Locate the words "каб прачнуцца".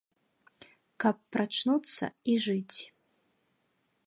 1.05-2.05